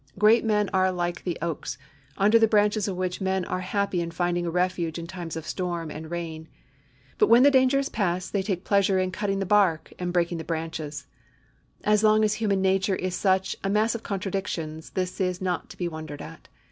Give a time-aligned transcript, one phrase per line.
[0.17, 1.77] Great men are like the oaks,
[2.17, 5.45] under the branches of which men are happy in finding a refuge in times of
[5.45, 6.47] storm and rain.
[7.19, 10.39] But when the danger is past they take pleasure in cutting the bark and breaking
[10.39, 11.05] the branches.
[11.83, 15.77] As long as human nature is such a mass of contradictions this is not to
[15.77, 16.47] be wondered at.